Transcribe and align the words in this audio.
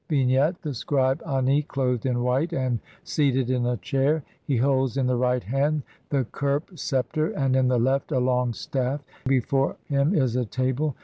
]Vignette: 0.09 0.63
The 0.63 0.73
scribe 0.73 1.21
Ani, 1.27 1.61
clothed 1.61 2.07
in 2.07 2.23
white 2.23 2.51
and 2.53 2.79
seated 3.03 3.51
in 3.51 3.67
a 3.67 3.77
chair; 3.77 4.23
he 4.43 4.57
holds 4.57 4.97
in 4.97 5.05
the 5.05 5.15
right 5.15 5.43
hand 5.43 5.83
the 6.09 6.25
kherp 6.31 6.71
sceptre, 6.79 7.27
and 7.29 7.55
in 7.55 7.67
the 7.67 7.77
left 7.77 8.11
a 8.11 8.17
long 8.19 8.51
staff. 8.51 9.03
Before 9.27 9.75
him 9.85 10.15
is 10.15 10.35
a 10.35 10.43
table. 10.43 10.95